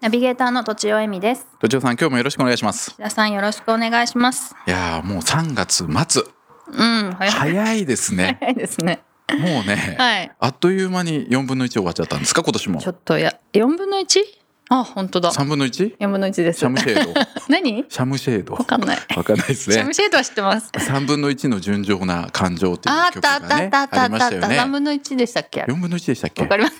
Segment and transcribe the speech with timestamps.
[0.00, 1.46] ナビゲーターの土地尾恵美です。
[1.60, 2.90] 土地さん今日もよろしくお願いします。
[2.90, 4.54] 岸田さんよろしくお願いします。
[4.66, 6.22] いやーもう3月末
[6.68, 7.86] うん早い。
[7.86, 8.36] ですね。
[8.40, 9.00] 早いですね。
[9.38, 10.30] もうね、はい。
[10.38, 12.80] あっという間に4分の1終わっちゃったんですか今年も。
[12.80, 14.20] ちょっとや4分の 1?
[14.68, 15.32] あ本当だ。
[15.32, 15.96] 3分の 1?
[15.98, 16.58] 4分の1です。
[16.60, 17.14] シャムシェード。
[17.48, 17.84] 何？
[17.88, 18.54] シャムシェード。
[18.54, 18.98] わかんない。
[19.16, 20.70] わかんないですシャムねシェードは知ってます。
[20.74, 24.36] 3分の1の純情な感情っていう曲たあったあがねったあったああったあった。
[24.36, 26.42] りましたよ3分ねの1でしたっけ？4分の1でしたっけ？
[26.42, 26.76] わかります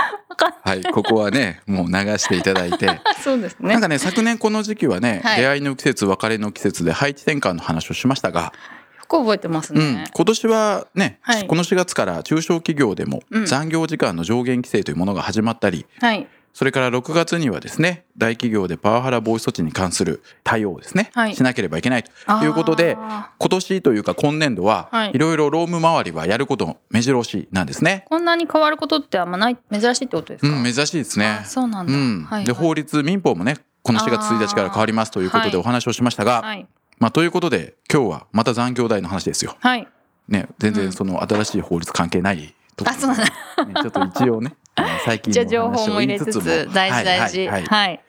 [0.64, 3.00] はいここはねもう流していただいて。
[3.22, 3.72] そうですね。
[3.72, 5.40] なんかね昨年この時期はね、はい。
[5.40, 8.52] 出会いの季節別れの季節で配置転換の話をしましたが、
[8.98, 11.46] よく覚えてますうんね、、今年はね、はい。
[11.46, 13.46] この4月から中小企業でもうん。
[13.46, 21.34] 残業時間の上限規制というものが始まったり、はいそれから6月にはですね大企業でパワハラ防止措置に関する対応をですね、はい。
[21.34, 22.10] しなければいけないと
[22.44, 25.10] いうことであ今年というか今年度ははい。
[25.14, 28.04] いろいろ労務周りはやること目白押しなんですね。
[28.08, 29.56] こんなに変わることってあんまない？
[29.72, 31.40] 珍しいってことですか、うん、珍しいですね。
[31.42, 31.44] あ。
[31.44, 32.24] そうなんだ、うん。
[32.24, 32.44] はいはい。
[32.44, 36.66] で法律民法もねこの4月1日から変わりますということでお話をしましたが、はい。
[36.98, 39.56] まあということで今日はまた残業代の話ですよ。
[39.60, 39.88] はい。
[40.28, 40.76] ね全うん。
[40.76, 43.24] 然その新しい法律関係ないところあそうなんだ。
[43.24, 44.54] ねちょっと一応ね
[45.04, 47.48] 最近じゃ情報も入れつつ大事大事。
[47.48, 48.00] はいはい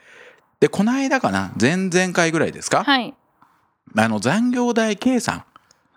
[0.59, 3.15] でこの間かな前々回ぐらいですか、はい。
[3.97, 5.43] あの残業代計算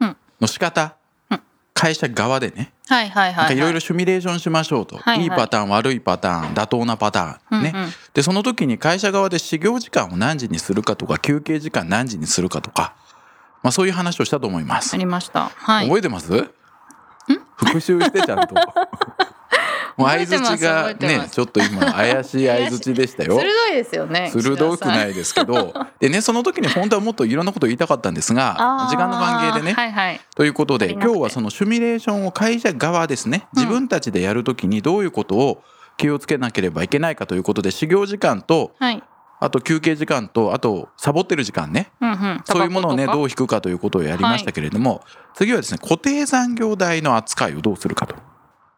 [0.00, 0.16] うん。
[0.40, 0.96] の仕方、
[1.30, 1.40] うん。
[1.74, 2.72] 会社側でね。
[2.88, 3.60] はいはいはいい。
[3.60, 5.24] ろいろシミュレーションしましょうと、はいはい。
[5.24, 7.92] いいパターン悪いパターン妥当なパターンね、うんうん。
[8.14, 12.94] でその時に会社側で始業時間を何時にするかとか休憩時間何時にするかとか、
[13.62, 14.94] まあ、そういう話をしたと思います。
[14.94, 15.50] ありました。
[15.54, 15.86] はい。
[15.86, 16.50] 覚えてます？
[17.56, 18.54] 復習してちゃんと
[19.96, 23.38] もう相づちがねちょっと今怪しい 相づちでしたよ。
[23.38, 25.72] 鋭いですよね鋭くないいですけど。
[26.00, 30.20] でねその時に本当はもっといろんなこと言いたかったんですが時間の関係でね、はいはい。
[30.34, 35.62] ということで今日はそのシミュレーションを会社側ですね自分たちでやる時にどういうことを
[35.96, 39.02] 気をつけなければいけないかということで始業時間とはい。
[39.40, 41.90] あと休憩時間とあとサボってる時間ね。
[42.00, 42.42] うんうん。
[42.44, 45.02] そういうものをねどう引くかということをやりましたけれども、
[45.34, 48.14] 次はですね固定残業代の扱いをどうするかと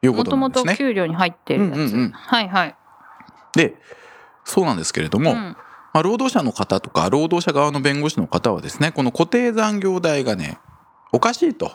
[0.03, 0.89] いうこもともととなんですね。
[0.89, 2.11] 給料に入ってるやつ、うんうんうん。
[2.11, 2.77] はいはい、
[3.55, 3.75] で
[4.45, 5.37] そうなんですけれども、うん。
[5.37, 5.57] ま
[5.95, 10.59] あ、労働者の方とか労働者側の弁護士の方はですねこの固定残業代がね
[11.13, 11.73] おかしいと。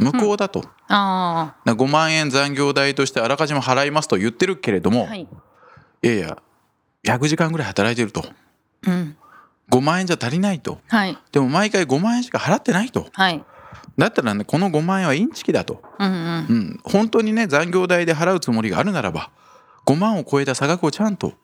[0.00, 5.28] 無効だと、あな5万円残業代としてあらかじめ払いますと言ってるけれども、、あはい。
[6.02, 6.38] いやいや
[7.04, 8.24] 100時間ぐらい働いてると。
[8.86, 9.14] うん。
[9.70, 10.78] 5万円じゃ足りないと。
[10.88, 11.18] はい。
[11.32, 13.08] でも毎回5万円しか払ってないと。
[13.12, 13.44] はい
[14.00, 16.14] だったらねこの5万円はインチキだと、うんうん。
[16.14, 19.30] うん、本当にね残業代で払うつもりがあるならば
[19.86, 21.34] 5万を超えた差額をちゃんと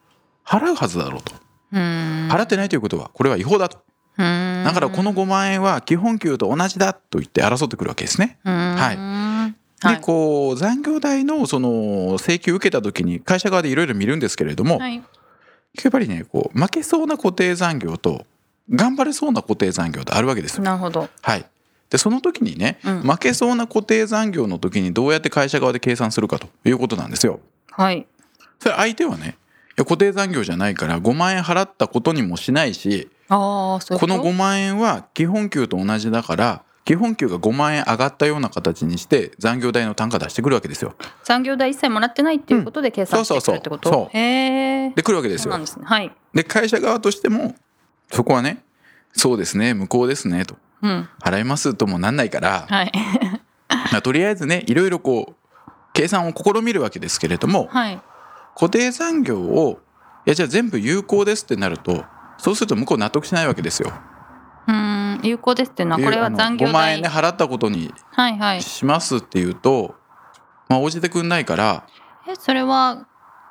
[0.45, 1.33] 払うはずだろうと。
[1.73, 3.79] 払ってないということはこれは違法だと。
[4.17, 8.39] だからこの5万円は基本給と同じだと言って争ってくるわけですね。
[8.45, 9.53] は
[9.83, 9.89] い。
[9.89, 14.97] でこう残業代のその請求受けた時に会社側でいろいろ見るんですけれども、はい。
[14.97, 15.03] や
[15.89, 18.25] っぱりねこう負けそうな固定残業と
[18.71, 20.65] 頑張れそうな固定残業とあるわけですよ。
[20.65, 21.09] なるほど。
[21.21, 21.45] はい、
[21.91, 23.03] でその時にね、うん。
[23.03, 27.41] 負けそうな固定残業の時にどうやって会社側で計算するかということなんですよ。
[27.71, 28.07] はい。
[28.59, 29.37] それ相手はね
[29.77, 40.95] 固定残業じゃないから5万円払ったことにもしないしああそうこの5万円は基本給と同じだから基本給が5万円上がったような形にして残業代の単価出してくるわけですよ。
[41.25, 44.13] 残業代一切もらってないっていうことで計算してくるってこと、そうそうそう。
[44.95, 45.59] で来るわけですよ。
[45.59, 45.85] ですね。
[45.85, 46.13] はい。
[46.33, 47.57] で会社側としても
[48.13, 48.63] そこはね
[49.17, 50.57] そうですね無効ですねと。
[50.83, 51.09] うん。
[51.23, 52.93] 払いますともなんないから、はい。
[53.93, 58.01] まあとりあえずねいろいろこう計算を試みるわけですけれどもはい。
[58.55, 59.81] 固定残業を
[60.27, 62.05] いやじゃあ全部有効ですってなると
[62.39, 63.93] そうすると向こう納得しないわけですよ。
[64.69, 68.63] うーん有効ですっていうのはこれは残業5万代円で払ったことにはいはい。
[68.63, 69.95] しますっていうと、
[70.69, 71.85] まあ、応じてくんないから。
[72.29, 73.07] えそれは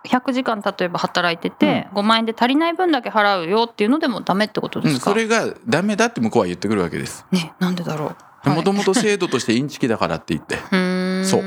[0.05, 7.25] 100時間例えば働いてて、5万円で足りない分だけ払うよっていうのでもダメってことうん、ですか、それがダメだって向こうは言ってくるわけです。
[7.31, 8.15] ねなんでだろ
[8.45, 8.49] う？
[8.49, 10.57] もともと制度としてインチキだからって言って。
[11.25, 11.43] そう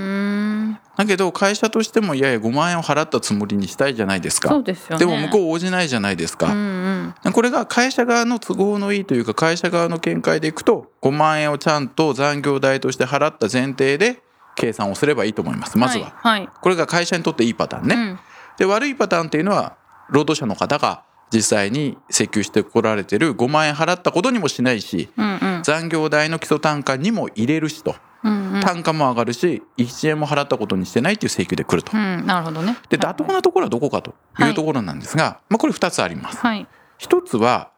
[0.97, 4.49] だけど会社としてもいやいや5万円を払ったつもりにしたいじゃないですか。
[4.49, 6.47] そうですよねでも向こう応じないじゃないですか。
[6.47, 14.21] うんうんこれが会社側の都合のいいというか会社側の見解でいくと5万円をちゃんと残業代として払った前提で
[14.57, 16.13] 計算をすればいいと思いますまずは。
[16.17, 17.95] はい、はいこれが会社にとっていいパターンね。
[17.95, 18.19] うん
[18.59, 19.77] で悪いパターンっていうのは
[20.11, 25.63] 労働者の方が実際に請求してこられてる5万円払ったことにもしないしうんうん。
[25.63, 27.95] 残業代の基礎単価にも入れるしと。
[28.25, 28.61] うんうん。
[28.63, 31.93] 単価も上がるし1円も払ったことにしてないっていう請求で来ると。
[31.97, 32.77] うんなるほどね。
[32.89, 34.53] で妥当なところはどこかといはい。
[34.53, 36.39] うところなんですが、まあ、これ2つあります。
[36.39, 36.67] はい。
[36.97, 37.71] 一つは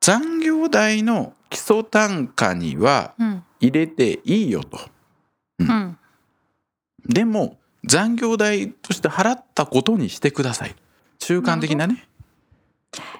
[0.00, 3.42] 残業代の基礎単価にはうん。
[3.60, 4.78] 入れていいよと。
[5.60, 5.96] うん。
[7.08, 10.74] でも残業代として払ったことにしてください。
[11.18, 12.06] 中間的なね。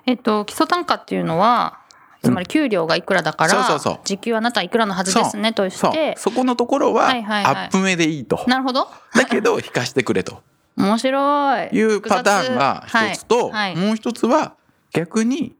[0.06, 1.80] えっと基礎単価っていうのは
[2.22, 6.14] つまり給料がいくらだから、時給あなたいくらのはずですねとして。
[6.18, 8.44] そこのところはアップ目でいいと。
[8.48, 8.88] なるほど。
[9.14, 10.42] だけど 引かしてくれと。
[10.76, 11.76] 面白い。
[11.76, 14.54] いうパターンが一つと、もう一つは
[14.92, 15.54] 逆に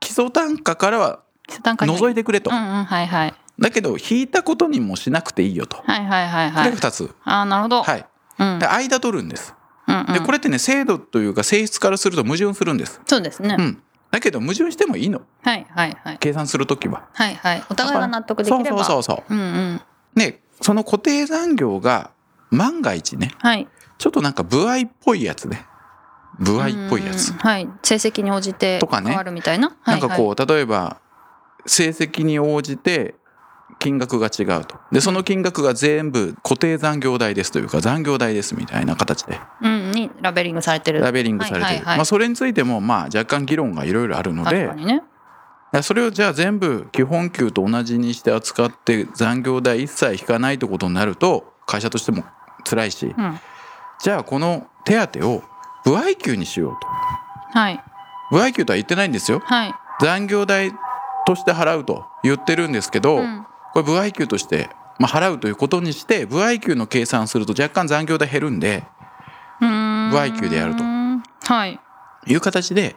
[0.00, 1.20] 基礎単価からは
[1.80, 2.50] 除いてくれと。
[2.50, 3.34] うんうんはいはい。
[3.58, 5.82] だけど引いたことにもしなくていいよと。
[5.84, 7.14] はいはいはいこれはい2つ。
[7.24, 8.06] あーなるほど、はい。
[8.38, 8.58] うん。
[8.58, 9.54] で間取るんです。
[9.86, 10.12] うんうん。
[10.12, 13.00] でこれってね制度というか性質からすると矛盾するんです。
[13.06, 13.82] そうですね、うん。
[14.10, 15.22] だけど矛盾してもいいの。
[15.42, 16.18] はいはいはい。
[16.18, 17.08] 計算するときは。
[17.12, 17.62] はいはい。
[17.68, 18.84] お互いが納得できれば。
[18.84, 19.34] そうそうそうそう。
[19.34, 19.80] うんうん。
[20.14, 22.10] ねその固定残業が
[22.50, 23.32] 万が一ね。
[23.38, 23.68] はい。
[23.98, 25.64] ちょっとなんか歩合っぽいやつね。
[26.40, 27.30] 歩合っぽいやつ。
[27.30, 27.36] うん。
[27.36, 27.68] はい。
[27.82, 29.08] 成績に応じてとかね。
[29.08, 29.76] 変わるみたいな。
[29.84, 30.16] なんかはい。
[30.16, 31.00] こう例えば
[31.66, 33.14] 成績に応じて
[33.78, 34.76] 金額が違うと。
[34.92, 39.34] でその金額が全部固定残業代ですというか残業代ですみたいな形で。
[39.34, 41.00] はいうんにラベリングされてる。
[41.00, 41.96] ラベリングされてる、はいはいはい。
[41.98, 45.02] まあ、それについてもまあ若干議論がいろいろあるので確かにね。
[45.82, 52.24] それをじゃあ全部基本給と同じにして扱って残業代一切引かないってことになると会社としても
[52.64, 53.38] 辛いしうん。
[54.00, 55.42] じゃあこの手当を
[55.84, 57.58] 歩合給にしようと。
[57.58, 57.80] はい。
[58.30, 59.40] 歩合給とは言ってないんですよ。
[59.44, 59.74] はい。
[60.00, 60.72] 残業代
[61.26, 64.68] として払うと言ってるんですけど、うんこれ歩合給として、
[64.98, 68.84] まあ、払うということにして歩合給の計算すると若干残業代減るんで
[69.60, 70.84] 歩合給でやると。
[70.84, 71.80] はい。
[72.26, 72.96] いう形で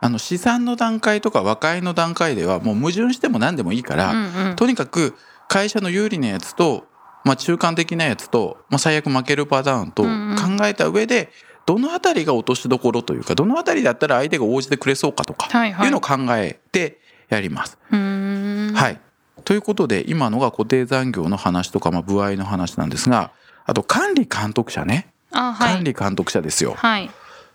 [0.00, 4.56] あの試算の段階とか和解の段階ではもう矛盾しても何でもいいから、うんうん。
[4.56, 5.14] とにかく
[5.48, 6.86] 会社の有利なやつと、
[7.24, 10.36] まあ、中間的なやつと、まあ、最悪負けるパターンとうんうん。
[10.36, 11.30] 考えた上で、
[11.66, 15.86] どのあたりが落としどころというかどのあたりだったら相手が応じてくれそうかとかはいはい。
[15.86, 17.78] いうのを考えてやります。
[17.90, 18.74] うーん。
[18.74, 19.00] はい、
[19.40, 23.32] ということで今のが固定残業の話とか、まあ、歩合の話なんですが
[23.64, 25.08] あと管理監督者ね。
[25.32, 25.74] あはい。
[25.74, 27.10] 管理監督者ですよ、はい。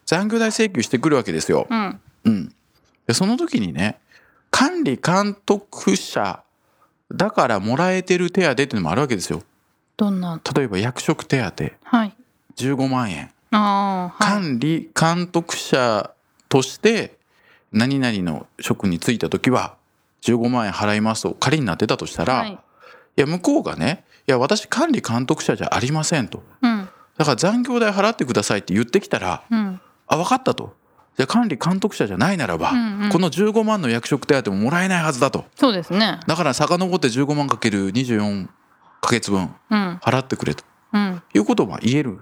[0.06, 1.68] 残業代請求してくるわけですよ。
[1.70, 2.00] うん。
[2.26, 2.56] うん、
[3.08, 4.00] でその時にね
[4.52, 6.42] 管理監督者
[7.14, 9.44] だからもらえてる手当っていうのもあるわけですよ。
[9.98, 10.42] どんな？
[10.56, 11.64] 例えば役職手当。
[11.84, 12.14] はい。
[12.56, 13.32] 15万円。
[13.52, 14.34] ああはい。
[14.34, 16.12] 管理監督者
[16.50, 17.18] として
[17.72, 19.76] 何々の職に就いた時は
[20.26, 22.52] 15万円払いますと仮になってたとしたら、はい。
[23.18, 26.44] いや向こうがね「いや私管理監督者じゃありません」と。
[26.62, 30.76] うん「だから残業代払ってください」って言ってきたらうん「あ分かった」と
[31.18, 33.10] 「じゃあ管理監督者じゃないならば、うんうん。
[33.10, 35.46] この15万の役職手当ももらえないはずだ」と。
[35.56, 36.20] そうですね。
[36.28, 38.48] だから遡って15万かける24
[39.02, 40.00] ヶ月分うん。
[40.04, 40.64] 払ってくれと。
[40.92, 41.22] うん。
[41.34, 42.20] いうことは言える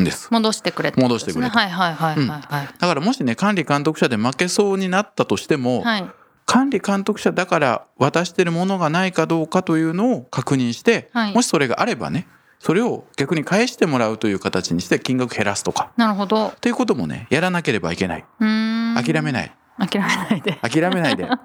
[0.00, 0.28] んです。
[0.32, 1.00] 戻してくれね。
[1.00, 1.56] 戻してくれと。
[1.56, 2.68] はいはいはいはいはい。
[2.78, 6.10] だからもしね管理監督者で負けそうになったとしても、はい
[6.48, 11.34] 管理監督者だから渡してるものがないかどうかというのを確認して、はい。
[11.34, 12.26] もしそれがあればね
[12.58, 15.92] それを逆に返してもらうという形にして金額減らすとか。
[15.98, 16.54] なるほど。
[16.62, 18.24] ということもねやらなければいけない。
[18.40, 19.54] 諦めない。
[19.78, 20.58] 諦めないで。
[20.62, 21.28] 諦めないで。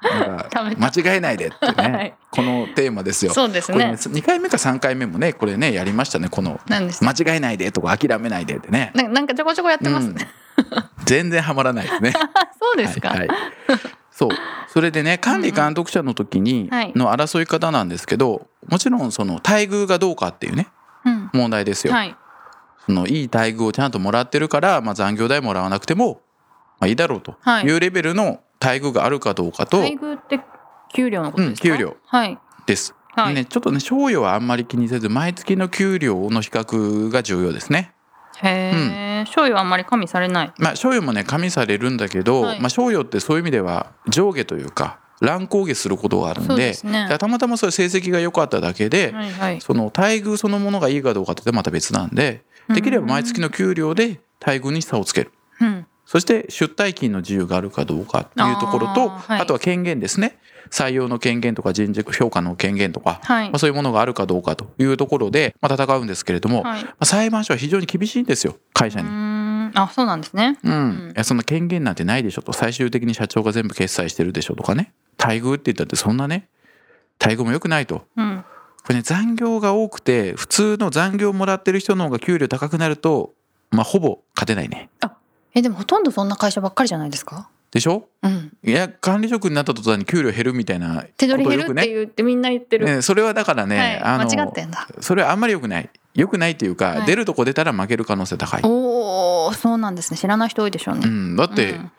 [0.00, 2.14] 間違えないでってね、 はい。
[2.30, 3.34] このテーマですよ。
[3.34, 6.30] そうですこれねね2回目か3回目もねこれねやりましたね。
[6.30, 6.80] この間
[7.34, 10.14] 違えないでとか諦めないでってね、ななんかちょこちょこやってますうん。
[10.14, 10.26] ね
[11.04, 12.12] 全然ハマらないですね。
[12.58, 13.10] そうですか。
[13.10, 13.28] はいはい
[14.18, 14.30] そう。
[14.66, 16.92] それでね管理監督者の時にはい。
[16.96, 20.66] の争い方なんですけどもちろんその待遇がどうかっていうね
[21.04, 21.30] うん。
[21.32, 21.92] 問題ですよ。
[21.92, 22.16] はい。
[22.84, 26.20] そのいい待遇をちゃんともらってるから、まあ、残業代もらわなくても、
[26.80, 27.64] まあ、いいだろうとはい。
[27.64, 30.40] いうレベルの待遇があるかどうかと、待遇って
[30.92, 31.68] 給料のことですか？
[31.68, 31.96] うん給料。
[32.06, 32.38] はい。
[32.66, 32.94] です。
[33.14, 33.34] はい。
[33.34, 37.92] ね、ちょっとね賞与はあんまり気にせず毎月の給料の比較が重要ですね。
[38.42, 40.52] へえ賞与はあんまり加味されない。
[40.58, 42.60] まあ賞与もね加味されるんだけど、はい。
[42.60, 47.16] まあ、賞与ってそういう意味では上下というか乱高下することがあるんでね。
[47.18, 49.60] たまたまそれ成績が良かっただけで、はいはい。
[49.60, 55.32] その待遇そのものがいいかどうかってまた別なんでできれば毎月の給料で待遇に差をつける。
[55.60, 55.86] うん。
[56.06, 59.40] そして出退勤の自由があるかどうかっていうところとあーはい。
[59.40, 60.38] あとは権限ですね
[60.70, 63.50] 採用の権限とか人事評価の権限とか、はい。
[63.50, 66.84] まあ、そういうものがあるかどうかというところで、まあ、戦うんですけれども、はい。
[66.84, 69.08] まあ、裁判所は非常に厳しいんですよ会社に。
[69.74, 70.58] あそうなんですね。
[70.64, 70.72] うん。
[70.72, 70.76] う
[71.08, 71.10] ん。
[71.10, 72.52] いやそんな権限なんてないでしょと。
[72.52, 74.92] 最終的に社長が全部決裁してるでしょとかね。
[75.18, 76.48] 待遇って言ったってそんなね
[77.22, 78.06] 待遇も良くないと。
[78.16, 78.44] うん。
[78.82, 83.34] これね残業が多くて普通の残業もらってる人の方が給料高くなると
[83.70, 84.88] まあほぼ勝てないね。
[85.54, 87.48] えでもほとんどそんな会社ばっかりじゃないですか？
[87.70, 88.08] でしょ？
[88.22, 88.52] うん。
[88.64, 94.88] いや管理職になった途端に給料減るみたいな手取り減るって言ってみんな言ってる、ねそれはだからね、はい、あの間違ってんだ。
[95.00, 95.90] それはあんまり良くない。
[96.14, 97.06] 良くないっていうか、はい。
[97.06, 100.18] 出るとこ出たら負ける可能性高い、おおそうなんですね。
[100.18, 101.90] 知らない人多いでしょうね、うん、だって、うん。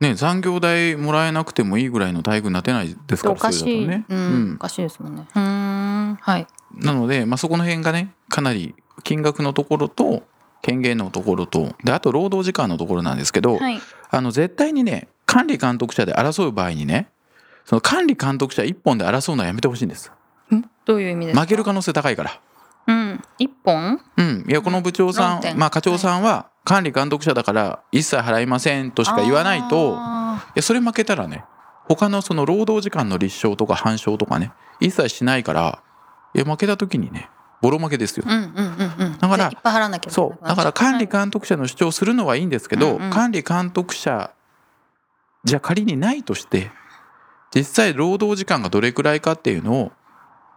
[0.00, 4.20] ね残業代もらえなくてもいいぐらいの待遇になってないですからおかしい、ね、うんう
[4.52, 4.54] ん。
[4.54, 5.26] おかしいですもんね。
[5.34, 6.14] うーん。
[6.20, 6.46] はい。
[6.74, 8.74] なので、まあ、そこの辺がねかなり
[9.04, 10.22] 金額のところと
[10.62, 13.80] 権限のところとであと労働時間のところなんですけど、はい。
[14.10, 17.08] あの絶対にね管理監督者で争う場合にね
[17.64, 20.10] その管理監督者一本で争うのはやめてほしいんです。
[20.52, 20.62] ん？
[20.84, 21.40] どういう意味ですか？
[21.42, 22.40] 負ける可能性高いから。
[22.86, 23.22] うん。
[23.38, 24.00] 一本？
[24.16, 24.44] うん。
[24.48, 31.44] いやこの部長さんまあ課長さんは管理監督者だから一切払いませんとしか言わないといあやそれ負けたらね
[31.88, 35.82] 他のその労働時間の立証とか反証とかね一切しないから
[36.34, 38.24] いや負けた時にねボロ負けですよ。
[38.26, 39.50] だから
[40.08, 40.46] そう。
[40.46, 43.10] だから管理はい監督者の主張するのはいいんですけど、うんうん。
[43.10, 44.32] 管理監督者
[45.44, 46.70] じゃ仮にないとして
[47.54, 49.92] 実際労働時間がどれくらいかっていうのを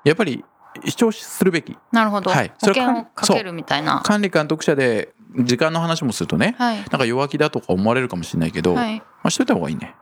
[0.03, 0.43] やっぱり
[0.85, 1.77] 主張するべき。
[1.91, 2.49] なるほど、はい。
[2.49, 4.01] 保それ険をかけるみたいな。
[4.03, 6.77] 管理監督者で時間の話もするとねはい。
[6.77, 9.03] なんか弱気だとか思われるかもしれないけど、まはい。
[9.23, 9.95] あ、しといた方がいいね。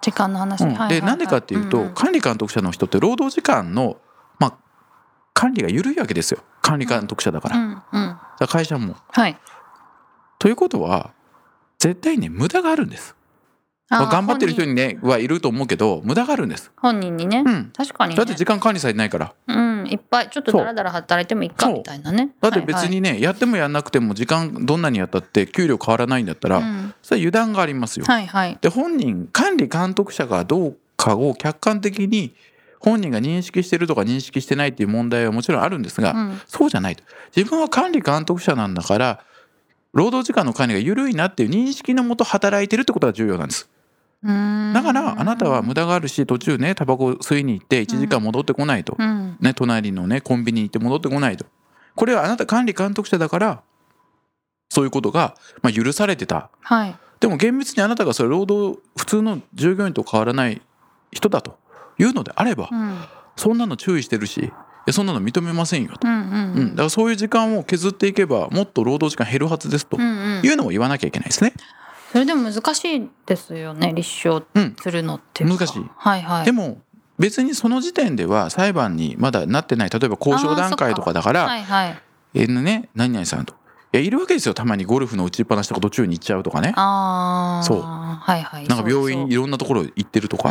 [0.00, 0.88] 時間の話、うん。
[0.88, 3.98] でなんでかっていうと、管理監督者の人って労働時間の、
[4.38, 4.54] まあ、
[5.42, 6.38] 管理が緩いわけですよ。
[6.60, 8.94] 管理監督者だから,、うんうん会社も。
[9.10, 9.36] はい。
[10.38, 11.10] ということは
[11.80, 13.16] 絶対ね無駄があるんです。
[13.88, 16.70] まあー頑張ってる人本にねはいると思うけど無駄があるんです。
[16.76, 19.34] 本人にね、うん、確かに、ね、だって時間管理されてないから。
[19.48, 22.30] うんいっぱいちょっとだらだら働いてもいいかみたいなね。
[22.40, 26.94] だって別にね、やってもやんなくても時間どんなにやったって給料変わらないんだったら、はいはいうん。
[27.02, 28.06] それは油断がありますよ。
[28.06, 28.58] はいはい。
[28.60, 32.32] で本人管理監督者がどうかを客観的に
[32.82, 36.40] 本人が認識してるとか認識してないっていう問題はもちろんあるんですが、うん。
[36.46, 37.04] そうじゃないと。
[37.34, 39.24] 自分は管理監督者なんだから
[39.92, 43.70] 労働時間の管理が緩いなっていう認識のもと働いてるってことが重要なんです。
[44.24, 49.36] だからあなたは無駄があるし途中ねタバコ吸いに行って1時間戻ってこないと、うん。
[49.40, 51.46] ね、隣のねコンビニに行って戻ってこないと。
[51.94, 53.62] これはあなた管理監督者だから
[54.70, 56.50] そういうことが、まあ、許されてた。
[56.62, 56.96] はい。
[57.20, 60.60] でも厳密にあなたがそれ労働普通の従業員と変わらない
[61.12, 61.56] 人だと
[61.98, 62.98] いうのであれば、うん。
[63.36, 64.50] そんなの注意してるしい
[64.86, 66.70] やそんなの認めませんよと、うんうんうん。
[66.70, 71.54] だからそういう時間を削っていけばもっと労働時間減るはずですというのも言わなきゃいけないですね。
[72.12, 75.64] それでも難しいですよね立証うん、するのっていうか。
[75.64, 75.84] 難しい。
[75.96, 76.44] はいはい。
[76.44, 76.78] でも
[77.18, 82.02] 別にその時点では裁判にまだなってない例えば交渉段階とかだからはいはい
[82.34, 83.54] 「えーね何々さん」と。
[83.94, 84.54] いやいるわけですよ。
[84.54, 86.72] たまにゴルフの打ちっぱなしとか途中に行っちゃうとかね。
[86.76, 87.80] ああそう。
[87.82, 88.66] はいはい。
[88.66, 90.48] なんか病院いろんなところ行ってるとか、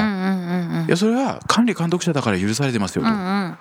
[0.87, 3.21] いやそれは管理監督者だから許されてますよと、うんうん。
[3.21, 3.57] だ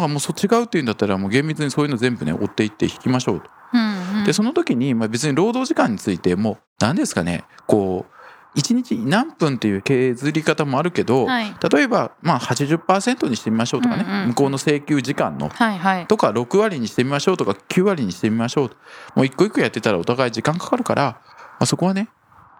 [0.00, 3.50] らもうそっ違うっていうんだったらもう厳密にそういうの全部ね追っていって引きましょうと。
[3.72, 8.15] うんうんでその時に、まあ、別に労働時間についても何ですかねこう
[8.56, 11.54] 1日何分っていう削り方もあるけど、はい。
[11.72, 16.06] 例えばまあ80%にしてみましょうとかね、うんうん向こうの請求時間のはいはい。
[16.06, 18.76] とか6割にしてみましょうとか9割にしてみましょうと
[19.14, 21.20] もう一個一個やってたらお互い時間かかるから、ま
[21.60, 22.08] あ、そこはね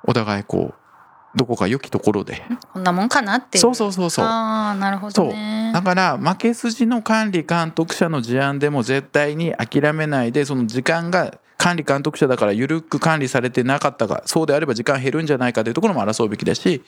[0.05, 0.87] お互いこう
[1.37, 2.43] どこか良きところで。
[2.73, 3.63] こんなもんかなっていう。
[3.63, 4.25] そうそうそうそう。
[4.25, 5.71] ああなるほどね。
[5.75, 16.83] だから負け筋の管理監督者の事案でも絶対に諦めないでその時間が管理監督者だから緩く管理されてなかったかそうであれば時間減るんじゃないかというところも争うべきだし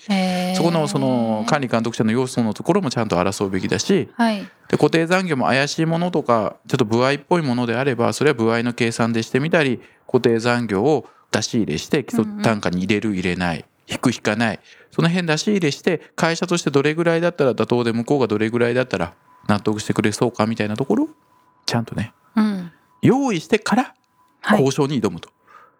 [0.56, 4.40] そこのその管理監督者の要素のところもちゃんと争うべきだしはい。
[4.68, 14.60] で固定残業も怪しいものとかちょっと歩合っぽいものであればそれは歩合の計算でしてみたり固定残業を出し入れして基礎単価に入れる入れない引く引かない
[14.90, 19.14] その辺出し入れして会社としてどれぐらいだったら妥当で向こうがどれぐらいだったら
[19.48, 21.08] 納得してくれそうかみたいなところを
[21.64, 22.70] ちゃんとねうん。
[23.00, 23.97] 用意してからはい
[24.52, 25.30] 交渉に挑むと、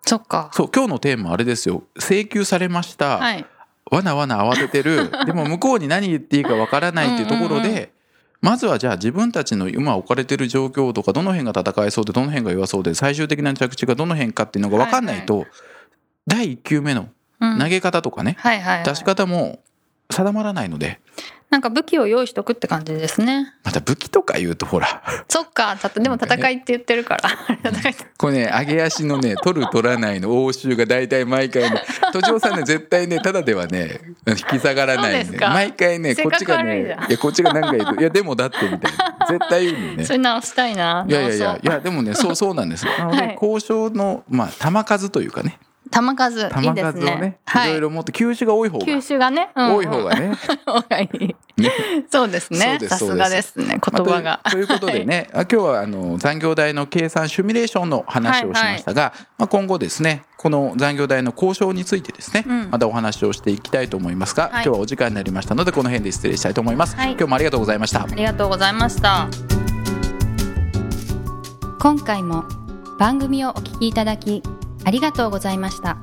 [0.05, 0.51] そっか。
[0.53, 1.85] そう今日のテーマはあれですよ。
[1.97, 3.47] 請求されました、はい。
[3.91, 5.11] わなわな慌ててる。
[5.27, 7.89] でも向こうに何言っていいかわからないっていうところで、うんうんう
[8.41, 15.47] まずはじゃあ自分たちの今置かれてる状況とかどの辺が戦えそうでどの辺が弱そうで最終的な着地がどの辺かっていうのが分かんないと、
[16.27, 17.09] 第1球目の
[17.41, 18.85] うん投げ方とかね、はいはいはい。
[18.85, 19.61] 出し方も
[20.11, 21.01] 定まらないので
[21.51, 23.55] なんか武器を用意しとくって感じですね。
[23.65, 25.03] また武器とか言うとほら。
[25.29, 25.77] そっか。
[25.77, 27.31] たでも戦いって言ってるから。
[28.19, 39.19] これね上げ足のね 取る取らないの応酬が大体毎回ね都城さんね絶対ねただではね引き下がらないんで毎回ねこっちがねいやこっちが何か言うと「いやでもだって」みたいな。
[39.29, 40.05] 絶対言うのね。
[40.05, 41.05] それ直したいな。
[41.07, 43.39] いやいやいや直いやでもねそうそうなんですなので、 はい。
[43.41, 45.59] 交渉のまあ球数というかね
[45.91, 46.93] 玉数いい玉ですね。
[46.93, 47.71] 数をねはい。
[47.71, 48.85] いろいろもっと球種が多い方が。
[48.85, 49.75] 九州がね、うん。
[49.77, 50.35] 多い方がね。
[50.67, 51.37] 方がいい。
[51.61, 51.73] ね。
[52.11, 53.79] そうですそうですねさすがですね。
[53.81, 62.69] 言葉が、まあというということでね、 あ今日はあの残業代の計算シミュレーションの話をしましたが、まあ、今後ですねこの残業代の交渉についてですね、うん。
[62.71, 64.53] またお話をしていきたいと思いますが、はい。
[64.53, 67.13] 今日はお時間になりましたのでこの辺で失礼したいと思います、はい。
[67.13, 68.03] 今日もありがとうございました。
[68.03, 69.29] ありがとうございました。
[71.81, 72.45] 今回も
[72.99, 74.43] 番組をお聞きいただき
[74.85, 75.97] ありがとうございました。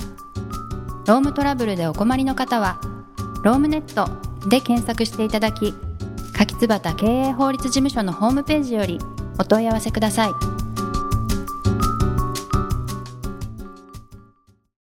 [1.08, 2.79] ロームトラブルでお困りの方は
[3.44, 4.10] ロームネット
[4.50, 5.74] で検索していただき
[6.34, 9.00] 柿椿経営法律事務所のホームページより
[9.38, 10.54] お問い合わせください。